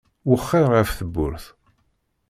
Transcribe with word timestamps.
Wexxer 0.29 0.65
ɣef 0.73 0.89
tewwurt. 0.93 1.45